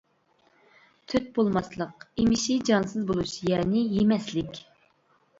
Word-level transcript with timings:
«تۆت 1.11 1.25
بولماسلىق» 1.33 2.05
ئېمىشى 2.23 2.55
جانسىز 2.69 3.03
بولۇش 3.11 3.33
يەنى 3.49 3.83
«يېمەسلىك». 3.99 4.59